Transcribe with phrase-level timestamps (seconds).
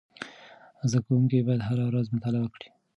[0.89, 2.67] زده کوونکي باید هره ورځ مطالعه وکړي.